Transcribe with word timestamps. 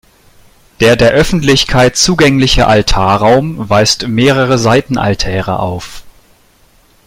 Der 0.79 0.95
der 0.95 1.11
Öffentlichkeit 1.11 1.95
zugängliche 1.95 2.65
Altarraum 2.65 3.69
weist 3.69 4.07
mehrere 4.07 4.57
Seitenaltäre 4.57 5.59
auf. 5.59 6.01